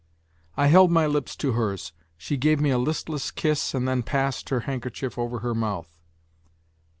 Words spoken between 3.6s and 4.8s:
and then passed her